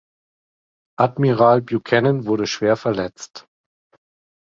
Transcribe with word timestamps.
Admiral 0.97 1.61
Buchanan 1.61 2.25
wurde 2.25 2.47
schwer 2.47 2.75
verletzt. 2.75 3.45